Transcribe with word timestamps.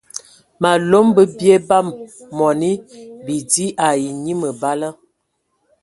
Malom 0.61 1.07
bə 1.15 1.21
bie 1.37 1.55
bam 1.67 1.87
mɔni 2.37 2.71
bidi 3.25 3.65
ai 3.87 4.01
enyi 4.11 4.33
məbala. 4.41 4.89